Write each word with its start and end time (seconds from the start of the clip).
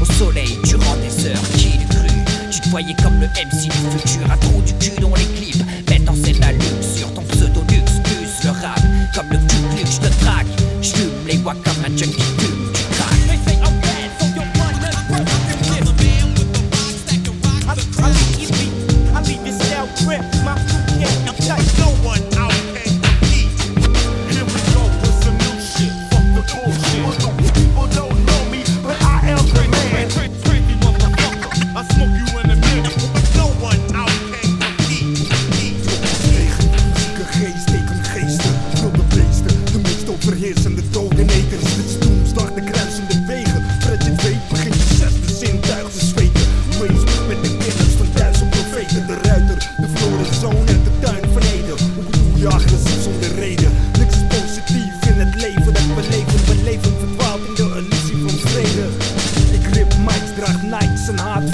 au 0.00 0.04
soleil 0.12 0.58
durant 0.64 0.96
des 0.96 1.26
heures 1.26 1.42
qu'il 1.56 1.86
cru 1.88 2.08
Tu 2.50 2.60
te 2.60 2.68
voyais 2.70 2.94
comme 3.02 3.20
le 3.20 3.26
MC 3.26 3.68
du 3.68 3.98
futur, 3.98 4.30
un 4.30 4.36
trou 4.38 4.62
du 4.62 4.72
cul 4.74 4.98
dans 5.00 5.14
les 5.14 5.26
clips. 5.36 5.62
Mettre 5.90 6.12
en 6.12 6.14
scène 6.14 6.40
la 6.40 6.52
luxe 6.52 6.96
sur 6.96 7.12
ton 7.12 7.22
pseudo 7.22 7.60
luxe, 7.68 8.00
plus 8.04 8.44
le 8.44 8.50
rap. 8.50 8.80
Comme 9.14 9.28
le 9.30 9.36
cul 9.36 9.84
je 9.84 10.08
te 10.08 10.24
traque, 10.24 10.46
je 10.80 10.92
les 11.26 11.36
vois 11.38 11.54
comme 11.54 11.84
un 11.84 11.96
junkie. 11.96 12.31
je 52.42 52.48
agressief 52.48 53.02
zonder 53.02 53.34
reden. 53.34 53.72
Niks 53.98 54.14
is 54.14 54.26
positief 54.28 55.06
in 55.10 55.18
het 55.24 55.34
leven 55.34 55.72
dat 55.72 55.86
we 55.96 56.02
leven. 56.10 56.46
We 56.46 56.62
leven 56.64 56.92
verdwaald 56.98 57.40
in 57.46 57.54
de 57.54 57.62
illusie 57.62 58.16
van 58.26 58.38
vrede. 58.38 58.86
Ik 59.52 59.74
rip 59.74 59.94
mics, 59.98 60.30
draag 60.36 60.62
nights 60.62 61.08
en 61.08 61.18
haat 61.18 61.48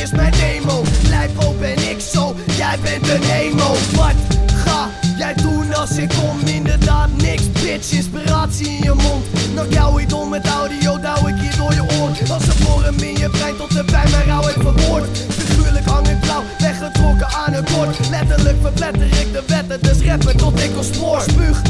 is 0.00 0.10
mijn 0.10 0.32
demo. 0.32 0.82
Blijf 1.02 1.30
op 1.46 1.62
en 1.62 1.90
ik 1.90 2.00
zo, 2.12 2.34
jij 2.56 2.78
bent 2.82 3.08
een 3.08 3.30
emo. 3.30 3.72
Wat 3.96 4.14
ga 4.46 4.90
jij 5.18 5.34
doen 5.34 5.74
als 5.74 5.96
ik 5.96 6.08
kom? 6.08 6.38
Inderdaad 6.46 7.08
niks, 7.16 7.52
bitch, 7.52 7.92
inspiratie 7.92 8.68
in 8.68 8.82
je 8.82 8.92
mond. 8.94 9.24
Nog 9.54 9.66
jou 9.68 10.02
ik 10.02 10.08
met 10.28 10.46
audio, 10.46 11.00
douw 11.00 11.26
ik 11.26 11.34
hier 11.40 11.56
door 11.56 11.72
je 11.72 11.82
oor. 11.82 12.32
Als 12.32 12.46
een 12.46 12.52
vorm 12.52 12.98
in 12.98 13.16
je 13.16 13.28
brein 13.30 13.56
tot 13.56 13.72
de 13.72 13.84
pijn 13.84 14.10
mijn 14.10 14.24
rouw 14.26 14.42
heeft 14.42 14.60
verwoord. 14.60 15.04
Figuurlijk 15.28 15.86
hang 15.86 16.08
ik 16.08 16.20
blauw, 16.20 16.42
weggetrokken 16.58 17.26
aan 17.26 17.54
een 17.54 17.64
bord. 17.74 18.08
Letterlijk 18.10 18.56
verpletter 18.60 19.06
ik 19.06 19.32
de 19.32 19.42
wetten, 19.46 19.80
dus 19.80 20.06
rappen 20.06 20.36
tot 20.36 20.60
ik 20.60 20.76
ontspoor 20.76 21.20
Spuug 21.20 21.67